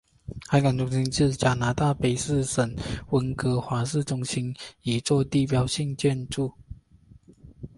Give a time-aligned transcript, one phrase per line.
[0.47, 2.75] 海港中心是加拿大卑诗省
[3.11, 6.51] 温哥华市中心一座地标性建筑。